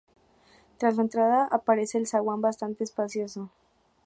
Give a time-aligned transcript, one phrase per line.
[0.79, 3.51] Tras la entrada aparece el zaguán bastante espacioso.